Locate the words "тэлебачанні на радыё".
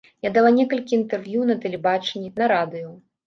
1.65-2.89